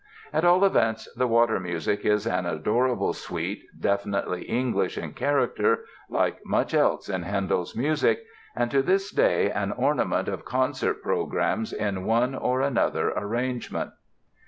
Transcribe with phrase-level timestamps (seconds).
[0.33, 6.73] At all events, the "Water Music" is an adorable suite, definitely English in character—like much
[6.73, 12.61] else in Handel's music—and to this day an ornament of concert programs in one or
[12.61, 13.91] another arrangement.